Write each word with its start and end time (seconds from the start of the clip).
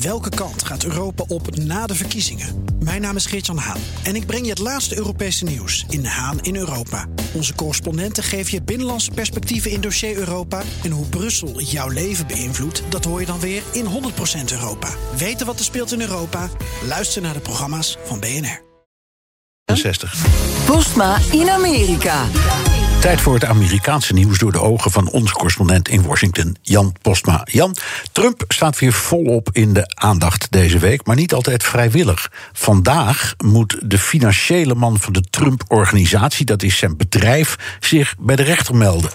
Welke 0.00 0.28
kant 0.28 0.64
gaat 0.64 0.84
Europa 0.84 1.24
op 1.28 1.56
na 1.56 1.86
de 1.86 1.94
verkiezingen? 1.94 2.64
Mijn 2.78 3.00
naam 3.00 3.16
is 3.16 3.26
Geert-Jan 3.26 3.58
Haan 3.58 3.80
en 4.02 4.16
ik 4.16 4.26
breng 4.26 4.44
je 4.44 4.50
het 4.50 4.58
laatste 4.58 4.96
Europese 4.96 5.44
nieuws 5.44 5.84
in 5.88 6.04
Haan 6.04 6.40
in 6.40 6.56
Europa. 6.56 7.06
Onze 7.34 7.54
correspondenten 7.54 8.22
geven 8.22 8.52
je 8.52 8.62
binnenlandse 8.62 9.10
perspectieven 9.10 9.70
in 9.70 9.80
dossier 9.80 10.16
Europa. 10.16 10.62
En 10.82 10.90
hoe 10.90 11.06
Brussel 11.06 11.60
jouw 11.60 11.88
leven 11.88 12.26
beïnvloedt, 12.26 12.82
dat 12.88 13.04
hoor 13.04 13.20
je 13.20 13.26
dan 13.26 13.40
weer 13.40 13.62
in 13.72 13.84
100% 13.84 13.88
Europa. 14.52 14.88
Weten 15.16 15.46
wat 15.46 15.58
er 15.58 15.64
speelt 15.64 15.92
in 15.92 16.00
Europa? 16.00 16.48
Luister 16.86 17.22
naar 17.22 17.34
de 17.34 17.40
programma's 17.40 17.96
van 18.04 18.20
BNR. 18.20 18.64
60. 19.64 20.26
Postma 20.66 21.18
in 21.30 21.50
Amerika. 21.50 22.24
Tijd 23.06 23.20
voor 23.20 23.34
het 23.34 23.44
Amerikaanse 23.44 24.12
nieuws 24.12 24.38
door 24.38 24.52
de 24.52 24.60
ogen 24.60 24.90
van 24.90 25.10
onze 25.10 25.32
correspondent 25.32 25.88
in 25.88 26.02
Washington, 26.02 26.56
Jan 26.62 26.94
Postma. 27.02 27.46
Jan, 27.50 27.76
Trump 28.12 28.44
staat 28.48 28.78
weer 28.78 28.92
volop 28.92 29.48
in 29.52 29.72
de 29.72 29.92
aandacht 29.94 30.46
deze 30.50 30.78
week, 30.78 31.06
maar 31.06 31.16
niet 31.16 31.34
altijd 31.34 31.64
vrijwillig. 31.64 32.30
Vandaag 32.52 33.34
moet 33.44 33.78
de 33.82 33.98
financiële 33.98 34.74
man 34.74 34.98
van 34.98 35.12
de 35.12 35.20
Trump-organisatie, 35.30 36.44
dat 36.44 36.62
is 36.62 36.78
zijn 36.78 36.96
bedrijf, 36.96 37.56
zich 37.80 38.14
bij 38.18 38.36
de 38.36 38.42
rechter 38.42 38.74
melden. 38.74 39.10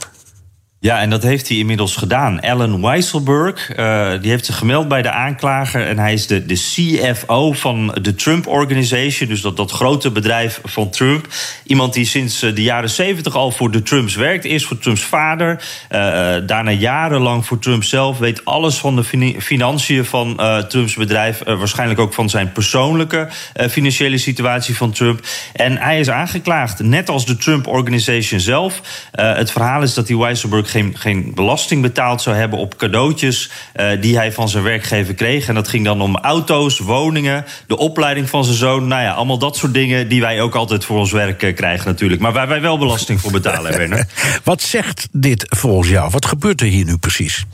Ja, 0.83 0.99
en 1.01 1.09
dat 1.09 1.23
heeft 1.23 1.47
hij 1.47 1.57
inmiddels 1.57 1.95
gedaan. 1.95 2.39
Alan 2.39 2.81
Weisselberg, 2.81 3.77
uh, 3.77 4.11
die 4.21 4.29
heeft 4.29 4.45
zich 4.45 4.57
gemeld 4.57 4.87
bij 4.87 5.01
de 5.01 5.11
aanklager. 5.11 5.87
En 5.87 5.99
hij 5.99 6.13
is 6.13 6.27
de, 6.27 6.45
de 6.45 6.53
CFO 6.55 7.51
van 7.51 7.97
de 8.01 8.15
Trump 8.15 8.47
Organization. 8.47 9.29
Dus 9.29 9.41
dat, 9.41 9.57
dat 9.57 9.71
grote 9.71 10.11
bedrijf 10.11 10.59
van 10.63 10.89
Trump. 10.89 11.27
Iemand 11.63 11.93
die 11.93 12.05
sinds 12.05 12.41
eh, 12.41 12.55
de 12.55 12.63
jaren 12.63 12.89
zeventig 12.89 13.35
al 13.35 13.51
voor 13.51 13.71
de 13.71 13.81
Trumps 13.81 14.15
werkt. 14.15 14.45
Eerst 14.45 14.65
voor 14.65 14.77
Trumps 14.77 15.01
vader. 15.01 15.51
Uh, 15.51 15.97
daarna 16.45 16.71
jarenlang 16.71 17.45
voor 17.45 17.59
Trump 17.59 17.83
zelf. 17.83 18.17
Weet 18.17 18.45
alles 18.45 18.77
van 18.77 18.95
de 18.95 19.03
financiën 19.39 20.05
van 20.05 20.39
Trumps 20.67 20.95
bedrijf. 20.95 21.41
waarschijnlijk 21.45 21.99
ook 21.99 22.13
van 22.13 22.29
zijn 22.29 22.51
persoonlijke 22.51 23.27
financiële 23.69 24.17
situatie 24.17 24.75
van 24.75 24.91
Trump. 24.91 25.25
En 25.53 25.77
hij 25.77 25.99
is 25.99 26.09
aangeklaagd, 26.09 26.79
net 26.79 27.09
als 27.09 27.25
de 27.25 27.37
Trump 27.37 27.67
Organization 27.67 28.39
zelf. 28.39 28.81
het 29.11 29.51
verhaal 29.51 29.81
is 29.81 29.93
dat 29.93 30.07
die 30.07 30.17
Weisselberg 30.17 30.69
geen, 30.71 30.93
geen 30.97 31.31
belasting 31.35 31.81
betaald 31.81 32.21
zou 32.21 32.35
hebben 32.35 32.59
op 32.59 32.77
cadeautjes 32.77 33.49
uh, 33.75 34.01
die 34.01 34.17
hij 34.17 34.31
van 34.31 34.49
zijn 34.49 34.63
werkgever 34.63 35.13
kreeg. 35.13 35.47
En 35.47 35.55
dat 35.55 35.67
ging 35.67 35.85
dan 35.85 36.01
om 36.01 36.17
auto's, 36.17 36.79
woningen, 36.79 37.45
de 37.67 37.77
opleiding 37.77 38.29
van 38.29 38.43
zijn 38.43 38.57
zoon. 38.57 38.87
Nou 38.87 39.01
ja, 39.01 39.11
allemaal 39.11 39.37
dat 39.37 39.57
soort 39.57 39.73
dingen 39.73 40.07
die 40.07 40.21
wij 40.21 40.41
ook 40.41 40.55
altijd 40.55 40.85
voor 40.85 40.97
ons 40.97 41.11
werk 41.11 41.43
uh, 41.43 41.55
krijgen 41.55 41.87
natuurlijk. 41.87 42.21
Maar 42.21 42.33
waar 42.33 42.47
wij 42.47 42.61
wel 42.61 42.77
belasting 42.77 43.21
voor 43.21 43.31
betalen, 43.31 43.71
Werner. 43.77 44.07
Wat 44.43 44.61
zegt 44.61 45.07
dit 45.11 45.45
volgens 45.49 45.89
jou? 45.89 46.09
Wat 46.09 46.25
gebeurt 46.25 46.61
er 46.61 46.67
hier 46.67 46.85
nu 46.85 46.97
precies? 46.97 47.45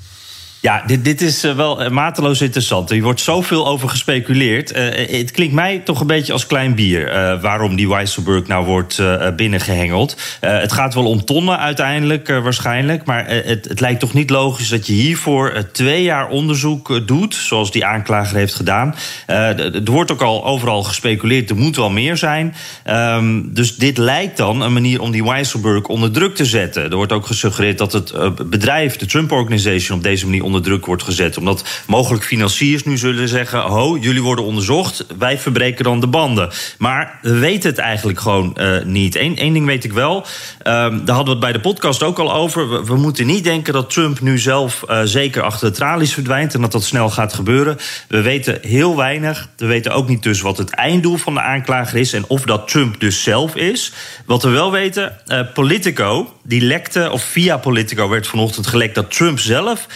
Ja, 0.61 0.83
dit, 0.85 1.03
dit 1.03 1.21
is 1.21 1.43
eh, 1.43 1.55
wel 1.55 1.81
eh, 1.81 1.89
mateloos 1.89 2.41
interessant. 2.41 2.91
Er 2.91 3.01
wordt 3.01 3.21
zoveel 3.21 3.67
over 3.67 3.89
gespeculeerd. 3.89 4.75
Uh, 4.75 4.85
het 5.19 5.31
klinkt 5.31 5.53
mij 5.53 5.79
toch 5.79 5.99
een 5.99 6.07
beetje 6.07 6.33
als 6.33 6.45
klein 6.45 6.75
bier. 6.75 7.11
Waarom 7.41 7.75
die 7.75 7.89
Weisselberg 7.89 8.47
nou 8.47 8.65
wordt 8.65 9.01
binnengehengeld. 9.35 10.17
het 10.39 10.71
gaat 10.71 10.93
wel 10.93 11.05
om 11.05 11.25
tonnen 11.25 11.59
uiteindelijk, 11.59 12.27
waarschijnlijk. 12.27 13.05
Maar 13.05 13.27
het, 13.27 13.67
het, 13.67 13.79
lijkt 13.79 13.99
toch 13.99 14.13
niet 14.13 14.29
logisch 14.29 14.69
dat 14.69 14.87
je 14.87 14.93
hiervoor 14.93 15.71
twee 15.71 16.03
jaar 16.03 16.29
onderzoek 16.29 17.07
doet. 17.07 17.35
Zoals 17.35 17.71
die 17.71 17.85
aanklager 17.85 18.37
heeft 18.37 18.55
gedaan. 18.55 18.95
er 19.25 19.81
wordt 19.83 20.11
ook 20.11 20.21
al 20.21 20.45
overal 20.45 20.83
gespeculeerd. 20.83 21.49
Er 21.49 21.55
moet 21.55 21.75
wel 21.75 21.89
meer 21.89 22.17
zijn. 22.17 22.55
Um, 22.85 23.53
dus 23.53 23.75
dit 23.75 23.97
lijkt 23.97 24.37
dan 24.37 24.61
een 24.61 24.73
manier 24.73 25.01
om 25.01 25.11
die 25.11 25.23
Weisselberg 25.23 25.83
onder 25.83 26.11
druk 26.11 26.35
te 26.35 26.45
zetten. 26.45 26.83
Er 26.83 26.95
wordt 26.95 27.11
ook 27.11 27.25
gesuggereerd 27.25 27.77
dat 27.77 27.93
het 27.93 28.13
bedrijf, 28.49 28.97
de 28.97 29.05
Trump 29.05 29.31
Organization, 29.31 29.97
op 29.97 30.03
deze 30.03 30.25
manier 30.25 30.43
onder 30.47 30.61
druk 30.61 30.85
wordt 30.85 31.03
gezet. 31.03 31.37
Omdat 31.37 31.83
mogelijk 31.87 32.23
financiers 32.23 32.83
nu 32.83 32.97
zullen 32.97 33.27
zeggen: 33.27 33.59
ho, 33.59 33.97
jullie 33.97 34.21
worden 34.21 34.45
onderzocht, 34.45 35.05
wij 35.17 35.39
verbreken 35.39 35.83
dan 35.83 35.99
de 35.99 36.07
banden. 36.07 36.49
Maar 36.77 37.19
we 37.21 37.37
weten 37.37 37.69
het 37.69 37.79
eigenlijk 37.79 38.19
gewoon 38.19 38.57
uh, 38.59 38.83
niet. 38.83 39.15
Eén 39.15 39.53
ding 39.53 39.65
weet 39.65 39.83
ik 39.83 39.93
wel, 39.93 40.17
uh, 40.17 40.25
daar 40.63 40.89
hadden 40.91 41.23
we 41.25 41.29
het 41.29 41.39
bij 41.39 41.51
de 41.51 41.59
podcast 41.59 42.03
ook 42.03 42.19
al 42.19 42.33
over. 42.33 42.85
We, 42.85 42.95
moeten 42.95 43.25
niet 43.25 43.43
denken 43.43 43.73
dat 43.73 43.89
Trump 43.89 44.21
nu 44.21 44.39
zelf 44.39 44.83
uh, 44.89 45.01
zeker 45.03 45.41
achter 45.41 45.69
de 45.69 45.75
tralies 45.75 46.13
verdwijnt 46.13 46.53
en 46.53 46.61
dat 46.61 46.71
dat 46.71 46.83
snel 46.83 47.09
gaat 47.09 47.33
gebeuren. 47.33 47.77
We 48.07 48.21
weten 48.21 48.57
heel 48.61 48.95
weinig. 48.95 49.49
We 49.57 49.65
weten 49.65 49.91
ook 49.91 50.07
niet 50.07 50.23
dus 50.23 50.41
wat 50.41 50.57
het 50.57 50.69
einddoel 50.69 51.17
van 51.17 51.33
de 51.33 51.41
aanklager 51.41 51.97
is 51.97 52.13
en 52.13 52.23
of 52.27 52.41
dat 52.41 52.67
Trump 52.67 52.99
dus 52.99 53.23
zelf 53.23 53.55
is. 53.55 53.91
Wat 54.25 54.43
we 54.43 54.49
wel 54.49 54.71
weten, 54.71 55.21
Politico, 55.53 56.33
die 56.43 56.61
lekte, 56.61 57.09
of 57.11 57.23
via 57.23 57.57
Politico 57.57 58.09
werd 58.09 58.27
vanochtend 58.27 58.67
gelekt 58.67 58.95
dat 58.95 59.11
Trump 59.11 59.39
zelf 59.39 59.87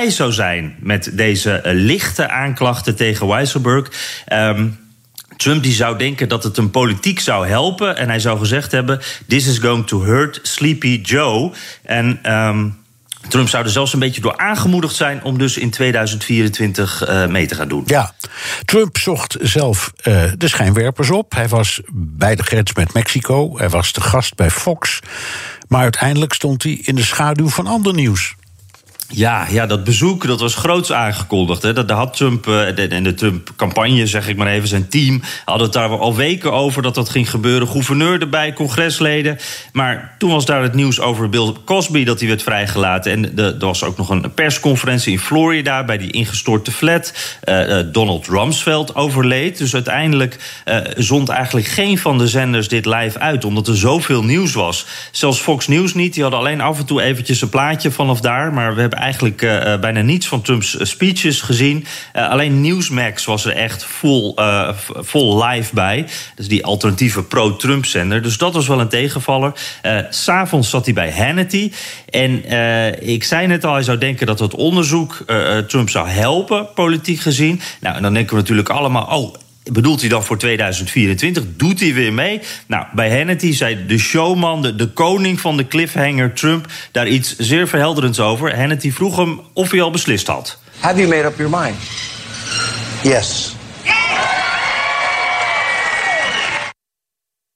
zou 0.00 0.32
zijn 0.32 0.76
met 0.80 1.10
deze 1.12 1.62
uh, 1.66 1.72
lichte 1.72 2.28
aanklachten 2.28 2.96
tegen 2.96 3.26
Weisselberg. 3.26 3.90
Um, 4.32 4.80
Trump 5.36 5.62
die 5.62 5.72
zou 5.72 5.98
denken 5.98 6.28
dat 6.28 6.44
het 6.44 6.56
hem 6.56 6.70
politiek 6.70 7.20
zou 7.20 7.46
helpen. 7.46 7.96
En 7.96 8.08
hij 8.08 8.20
zou 8.20 8.38
gezegd 8.38 8.72
hebben: 8.72 9.00
This 9.28 9.46
is 9.46 9.58
going 9.58 9.86
to 9.86 10.02
hurt 10.02 10.40
Sleepy 10.42 11.00
Joe. 11.02 11.52
En. 11.82 12.32
Um, 12.32 12.80
Trump 13.28 13.48
zou 13.48 13.64
er 13.64 13.70
zelfs 13.70 13.92
een 13.92 13.98
beetje 13.98 14.20
door 14.20 14.36
aangemoedigd 14.36 14.94
zijn 14.94 15.22
om 15.22 15.38
dus 15.38 15.56
in 15.56 15.70
2024 15.70 17.08
uh, 17.08 17.26
mee 17.26 17.46
te 17.46 17.54
gaan 17.54 17.68
doen. 17.68 17.82
Ja, 17.86 18.12
Trump 18.64 18.98
zocht 18.98 19.36
zelf 19.40 19.92
uh, 20.02 20.24
de 20.36 20.48
schijnwerpers 20.48 21.10
op. 21.10 21.34
Hij 21.34 21.48
was 21.48 21.80
bij 21.92 22.34
de 22.34 22.42
grens 22.42 22.74
met 22.74 22.92
Mexico. 22.92 23.58
Hij 23.58 23.68
was 23.68 23.92
de 23.92 24.00
gast 24.00 24.34
bij 24.34 24.50
Fox. 24.50 24.98
Maar 25.68 25.82
uiteindelijk 25.82 26.32
stond 26.32 26.62
hij 26.62 26.72
in 26.72 26.94
de 26.94 27.04
schaduw 27.04 27.48
van 27.48 27.66
ander 27.66 27.94
nieuws. 27.94 28.34
Ja, 29.14 29.46
ja, 29.50 29.66
dat 29.66 29.84
bezoek 29.84 30.26
dat 30.26 30.40
was 30.40 30.54
groots 30.54 30.92
aangekondigd. 30.92 31.62
Hè. 31.62 31.72
Dat, 31.72 31.90
had 31.90 32.16
Trump 32.16 32.46
en 32.46 32.92
uh, 32.92 33.04
de 33.04 33.14
Trump-campagne, 33.14 34.06
zeg 34.06 34.28
ik 34.28 34.36
maar 34.36 34.46
even, 34.46 34.68
zijn 34.68 34.88
team... 34.88 35.22
hadden 35.44 35.64
het 35.64 35.72
daar 35.72 35.88
al 35.88 36.16
weken 36.16 36.52
over 36.52 36.82
dat 36.82 36.94
dat 36.94 37.08
ging 37.08 37.30
gebeuren. 37.30 37.68
Gouverneur 37.68 38.20
erbij, 38.20 38.52
congresleden. 38.52 39.38
Maar 39.72 40.14
toen 40.18 40.30
was 40.30 40.44
daar 40.44 40.62
het 40.62 40.74
nieuws 40.74 41.00
over 41.00 41.28
Bill 41.28 41.52
Cosby 41.64 42.04
dat 42.04 42.18
hij 42.18 42.28
werd 42.28 42.42
vrijgelaten. 42.42 43.12
En 43.12 43.34
de, 43.34 43.42
er 43.42 43.66
was 43.66 43.84
ook 43.84 43.96
nog 43.96 44.08
een 44.08 44.34
persconferentie 44.34 45.12
in 45.12 45.18
Florida... 45.18 45.84
bij 45.84 45.98
die 45.98 46.10
ingestorte 46.10 46.72
flat. 46.72 47.14
Uh, 47.44 47.78
Donald 47.92 48.26
Rumsfeld 48.26 48.94
overleed. 48.94 49.58
Dus 49.58 49.74
uiteindelijk 49.74 50.62
zond 50.96 51.28
eigenlijk 51.28 51.66
geen 51.66 51.98
van 51.98 52.18
de 52.18 52.28
zenders 52.28 52.68
dit 52.68 52.86
live 52.86 53.18
uit... 53.18 53.44
omdat 53.44 53.68
er 53.68 53.76
zoveel 53.76 54.24
nieuws 54.24 54.52
was. 54.52 54.86
Zelfs 55.10 55.40
Fox 55.40 55.68
News 55.68 55.94
niet. 55.94 56.14
Die 56.14 56.22
hadden 56.22 56.40
alleen 56.40 56.60
af 56.60 56.78
en 56.78 56.86
toe 56.86 57.02
eventjes 57.02 57.42
een 57.42 57.48
plaatje 57.48 57.90
vanaf 57.90 58.20
daar. 58.20 58.52
Maar 58.52 58.74
we 58.74 58.80
hebben 58.80 58.98
eigenlijk 59.02 59.42
uh, 59.42 59.78
bijna 59.78 60.00
niets 60.00 60.26
van 60.26 60.42
Trumps 60.42 60.76
speeches 60.80 61.40
gezien. 61.40 61.86
Uh, 62.16 62.28
alleen 62.28 62.60
Newsmax 62.60 63.24
was 63.24 63.44
er 63.44 63.52
echt 63.52 63.84
vol, 63.84 64.38
vol 64.84 65.44
live 65.44 65.74
bij. 65.74 66.06
Dus 66.34 66.48
die 66.48 66.64
alternatieve 66.64 67.22
pro-Trump-zender. 67.22 68.22
Dus 68.22 68.36
dat 68.38 68.54
was 68.54 68.66
wel 68.66 68.80
een 68.80 68.88
tegenvaller. 68.88 69.52
S'avonds 70.10 70.70
zat 70.70 70.84
hij 70.84 70.94
bij 70.94 71.12
Hannity. 71.12 71.72
En 72.08 72.44
ik 73.08 73.24
zei 73.24 73.46
net 73.46 73.64
al, 73.64 73.74
hij 73.74 73.82
zou 73.82 73.98
denken 73.98 74.26
dat 74.26 74.38
het 74.38 74.54
onderzoek 74.54 75.24
Trump 75.66 75.90
zou 75.90 76.08
helpen, 76.08 76.68
politiek 76.74 77.20
gezien. 77.20 77.60
Nou, 77.80 77.96
en 77.96 78.02
dan 78.02 78.14
denken 78.14 78.34
we 78.34 78.40
natuurlijk 78.40 78.68
allemaal... 78.68 79.06
oh, 79.06 79.34
Bedoelt 79.70 80.00
hij 80.00 80.08
dan 80.08 80.24
voor 80.24 80.38
2024? 80.38 81.44
Doet 81.56 81.80
hij 81.80 81.94
weer 81.94 82.12
mee? 82.12 82.40
Nou, 82.66 82.86
bij 82.94 83.16
Hannity 83.16 83.52
zei 83.52 83.86
de 83.86 83.98
showman, 83.98 84.62
de, 84.62 84.74
de 84.74 84.88
koning 84.88 85.40
van 85.40 85.56
de 85.56 85.68
cliffhanger 85.68 86.32
Trump, 86.32 86.66
daar 86.92 87.08
iets 87.08 87.36
zeer 87.38 87.68
verhelderends 87.68 88.20
over. 88.20 88.56
Hannity 88.56 88.92
vroeg 88.92 89.16
hem 89.16 89.40
of 89.52 89.70
hij 89.70 89.82
al 89.82 89.90
beslist 89.90 90.26
had. 90.26 90.58
Have 90.78 90.96
you 90.96 91.08
made 91.08 91.24
up 91.24 91.36
your 91.36 91.58
mind? 91.58 91.76
Yes. 93.02 93.54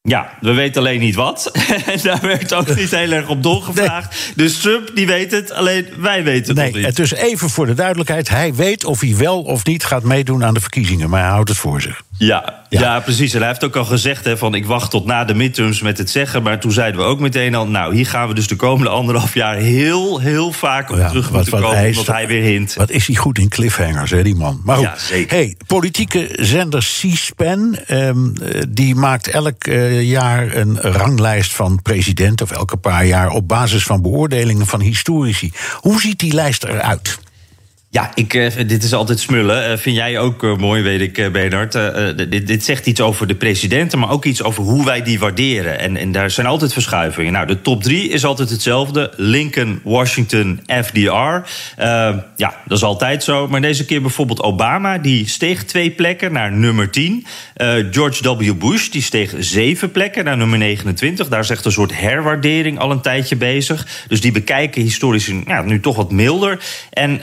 Ja, 0.07 0.31
we 0.41 0.53
weten 0.53 0.81
alleen 0.81 1.01
niet 1.01 1.15
wat. 1.15 1.51
En 1.87 1.99
daar 2.03 2.21
werd 2.21 2.55
ook 2.55 2.77
niet 2.77 2.91
heel 2.91 3.13
erg 3.13 3.29
op 3.29 3.43
doorgevraagd. 3.43 4.11
Nee. 4.11 4.47
Dus 4.47 4.59
Trump, 4.61 4.91
die 4.95 5.07
weet 5.07 5.31
het, 5.31 5.53
alleen 5.53 5.87
wij 5.97 6.25
weten 6.25 6.47
het 6.47 6.57
nee, 6.57 6.73
nog 6.73 6.83
niet. 6.83 6.97
Dus 6.97 7.15
even 7.15 7.51
voor 7.51 7.67
de 7.67 7.75
duidelijkheid. 7.75 8.29
Hij 8.29 8.55
weet 8.55 8.85
of 8.85 9.01
hij 9.01 9.17
wel 9.17 9.43
of 9.43 9.65
niet 9.65 9.85
gaat 9.85 10.03
meedoen 10.03 10.45
aan 10.45 10.55
de 10.55 10.61
verkiezingen. 10.61 11.11
Maar 11.11 11.21
hij 11.21 11.31
houdt 11.31 11.49
het 11.49 11.59
voor 11.59 11.81
zich. 11.81 12.03
Ja, 12.19 12.65
ja. 12.69 12.81
ja, 12.81 13.01
precies. 13.01 13.33
En 13.35 13.39
hij 13.39 13.49
heeft 13.49 13.65
ook 13.65 13.77
al 13.77 13.85
gezegd 13.85 14.25
hè, 14.25 14.37
van 14.37 14.55
ik 14.55 14.67
wacht 14.67 14.91
tot 14.91 15.07
na 15.07 15.25
de 15.25 15.35
midterms 15.35 15.81
met 15.81 15.99
het 15.99 16.11
zeggen. 16.11 16.43
Maar 16.43 16.61
toen 16.61 16.73
zeiden 16.73 17.01
we 17.01 17.07
ook 17.07 17.21
meteen 17.21 17.55
al, 17.55 17.67
nou, 17.67 17.95
hier 17.95 18.07
gaan 18.07 18.29
we 18.29 18.35
dus 18.35 18.49
de 18.49 18.57
komende 18.57 18.91
anderhalf 18.91 19.35
jaar 19.35 19.57
heel, 19.57 20.21
heel 20.21 20.53
vaak 20.53 20.91
op 20.91 20.97
ja, 20.97 21.09
terug 21.09 21.29
wat, 21.29 21.35
moeten 21.35 21.61
komen. 21.61 21.87
Omdat 21.87 22.07
hij 22.07 22.27
weer 22.27 22.43
hint. 22.43 22.75
Wat 22.75 22.91
is 22.91 23.07
hij 23.07 23.17
goed 23.17 23.39
in 23.39 23.49
cliffhangers, 23.49 24.11
hè, 24.11 24.23
die 24.23 24.35
man. 24.35 24.61
Maar 24.65 24.77
goed, 24.77 24.85
ja, 24.85 24.99
zeker. 24.99 25.37
Hey, 25.37 25.57
politieke 25.67 26.29
zender 26.33 26.81
C-SPAN, 26.81 27.79
um, 27.89 28.33
die 28.69 28.95
maakt 28.95 29.29
elk 29.29 29.67
uh, 29.67 30.03
jaar 30.03 30.57
een 30.57 30.81
ranglijst 30.81 31.55
van 31.55 31.83
president, 31.83 32.43
of 32.43 32.51
elke 32.51 32.77
paar 32.77 33.07
jaar, 33.07 33.31
op 33.31 33.49
basis 33.49 33.83
van 33.83 34.03
beoordelingen 34.03 34.67
van 34.67 34.81
historici. 34.81 35.53
Hoe 35.81 36.01
ziet 36.01 36.19
die 36.19 36.35
lijst 36.35 36.65
eruit? 36.65 37.19
Ja, 37.97 38.11
ik, 38.15 38.35
uh, 38.35 38.51
dit 38.67 38.83
is 38.83 38.93
altijd 38.93 39.21
smullen. 39.21 39.71
Uh, 39.71 39.77
vind 39.77 39.97
jij 39.97 40.19
ook 40.19 40.43
uh, 40.43 40.57
mooi, 40.57 40.83
weet 40.83 41.01
ik, 41.01 41.33
Bernard. 41.33 41.73
Dit, 42.17 42.47
dit, 42.47 42.65
zegt 42.65 42.87
iets 42.87 43.01
over 43.01 43.27
de 43.27 43.35
presidenten, 43.35 43.99
maar 43.99 44.11
ook 44.11 44.25
iets 44.25 44.43
over 44.43 44.63
hoe 44.63 44.85
wij 44.85 45.03
die 45.03 45.19
waarderen. 45.19 45.79
En, 45.79 45.97
en 45.97 46.13
daar 46.13 46.31
zijn 46.31 46.47
altijd 46.47 46.73
verschuivingen. 46.73 47.33
Nou, 47.33 47.47
de 47.47 47.61
top 47.61 47.83
drie 47.83 48.09
is 48.09 48.25
altijd 48.25 48.51
hetzelfde. 48.51 49.13
Lincoln, 49.17 49.81
Washington, 49.85 50.61
FDR. 50.85 51.49
ja, 52.37 52.55
dat 52.67 52.79
is 52.79 52.83
altijd 52.83 53.25
zo. 53.25 53.49
Maar 53.49 53.61
deze 53.61 53.85
keer 53.85 54.01
bijvoorbeeld 54.01 54.43
Obama, 54.43 54.99
die 54.99 55.29
steeg 55.29 55.65
twee 55.65 55.91
plekken 55.91 56.33
naar 56.33 56.53
nummer 56.53 56.91
10. 56.91 57.27
George 57.91 58.37
W. 58.37 58.53
Bush, 58.59 58.89
die 58.89 59.03
steeg 59.03 59.35
zeven 59.39 59.91
plekken 59.91 60.25
naar 60.25 60.37
nummer 60.37 60.59
29. 60.59 61.29
Daar 61.29 61.41
is 61.41 61.51
echt 61.51 61.65
een 61.65 61.73
soort 61.73 62.01
herwaardering 62.01 62.79
al 62.79 62.91
een 62.91 63.01
tijdje 63.01 63.37
bezig. 63.37 64.05
Dus 64.09 64.21
die 64.21 64.33
bekijken 64.33 64.83
historisch 64.83 65.33
ja, 65.47 65.63
nu 65.63 65.81
toch 65.81 65.97
wat 65.97 66.11
milder. 66.11 66.59
En 66.91 67.21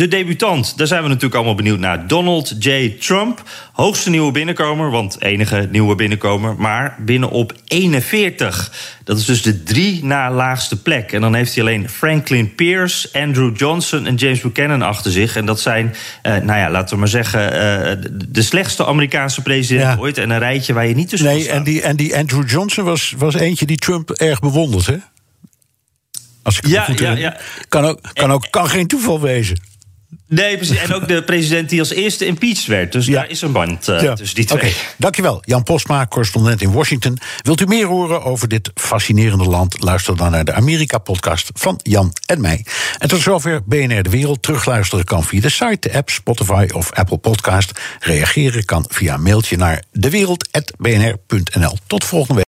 de 0.00 0.08
debutant, 0.08 0.78
daar 0.78 0.86
zijn 0.86 1.02
we 1.02 1.08
natuurlijk 1.08 1.34
allemaal 1.34 1.54
benieuwd 1.54 1.78
naar. 1.78 2.06
Donald 2.06 2.54
J. 2.58 2.96
Trump, 3.00 3.42
hoogste 3.72 4.10
nieuwe 4.10 4.32
binnenkomer, 4.32 4.90
want 4.90 5.22
enige 5.22 5.68
nieuwe 5.70 5.94
binnenkomer, 5.94 6.54
maar 6.58 6.96
binnen 6.98 7.30
op 7.30 7.52
41. 7.66 8.72
Dat 9.04 9.18
is 9.18 9.24
dus 9.24 9.42
de 9.42 9.62
drie 9.62 10.04
na 10.04 10.30
laagste 10.30 10.82
plek. 10.82 11.12
En 11.12 11.20
dan 11.20 11.34
heeft 11.34 11.54
hij 11.54 11.62
alleen 11.62 11.88
Franklin 11.88 12.54
Pierce, 12.54 13.08
Andrew 13.12 13.56
Johnson 13.56 14.06
en 14.06 14.14
James 14.14 14.40
Buchanan 14.40 14.82
achter 14.82 15.10
zich. 15.10 15.36
En 15.36 15.46
dat 15.46 15.60
zijn, 15.60 15.94
eh, 16.22 16.32
nou 16.32 16.58
ja, 16.58 16.70
laten 16.70 16.94
we 16.94 17.00
maar 17.00 17.08
zeggen, 17.08 17.44
uh, 17.44 18.10
de 18.28 18.42
slechtste 18.42 18.86
Amerikaanse 18.86 19.42
president 19.42 19.98
ooit. 19.98 20.18
En 20.18 20.30
een 20.30 20.38
rijtje 20.38 20.72
waar 20.72 20.86
je 20.86 20.94
niet 20.94 21.08
tussen 21.08 21.28
Nee, 21.28 21.48
en 21.48 21.62
die, 21.62 21.82
en 21.82 21.96
die 21.96 22.16
Andrew 22.16 22.50
Johnson 22.50 22.84
was, 22.84 23.14
was 23.18 23.34
eentje 23.34 23.66
die 23.66 23.78
Trump 23.78 24.10
erg 24.10 24.40
bewondert, 24.40 24.86
hè? 24.86 24.96
Als 26.42 26.58
ik 26.58 26.66
ja, 26.66 26.88
ja, 26.96 27.10
ja. 27.10 27.36
Kan, 27.68 27.84
ook, 27.84 28.00
kan, 28.12 28.32
ook, 28.32 28.46
kan 28.50 28.68
geen 28.68 28.86
toeval 28.86 29.20
wezen. 29.20 29.68
Nee, 30.30 30.56
precies. 30.56 30.76
En 30.76 30.94
ook 30.94 31.08
de 31.08 31.22
president 31.32 31.68
die 31.68 31.78
als 31.78 31.90
eerste 31.90 32.26
impeached 32.26 32.66
werd. 32.66 32.92
Dus 32.92 33.06
daar 33.06 33.30
is 33.30 33.42
een 33.42 33.52
band 33.52 33.88
uh, 33.88 34.12
tussen 34.12 34.36
die 34.36 34.44
twee. 34.44 34.58
Okay. 34.58 34.72
Dankjewel, 34.96 35.42
Jan 35.44 35.62
Postma, 35.62 36.06
correspondent 36.06 36.62
in 36.62 36.72
Washington. 36.72 37.18
Wilt 37.42 37.60
u 37.60 37.66
meer 37.66 37.86
horen 37.86 38.22
over 38.22 38.48
dit 38.48 38.70
fascinerende 38.74 39.44
land? 39.44 39.82
Luister 39.82 40.16
dan 40.16 40.30
naar 40.30 40.44
de 40.44 40.52
Amerika-podcast 40.52 41.50
van 41.54 41.80
Jan 41.82 42.12
en 42.26 42.40
mij. 42.40 42.64
En 42.98 43.08
tot 43.08 43.20
zover 43.20 43.60
BNR 43.64 44.02
De 44.02 44.10
Wereld. 44.10 44.42
Terugluisteren 44.42 45.04
kan 45.04 45.24
via 45.24 45.40
de 45.40 45.50
site, 45.50 45.88
de 45.88 45.92
app, 45.92 46.10
Spotify 46.10 46.68
of 46.72 46.92
Apple 46.92 47.18
Podcast. 47.18 47.72
Reageren 48.00 48.64
kan 48.64 48.84
via 48.88 49.14
een 49.14 49.22
mailtje 49.22 49.56
naar 49.56 49.82
dewereld.bnr.nl. 49.92 51.78
Tot 51.86 52.04
volgende 52.04 52.34
week. 52.34 52.49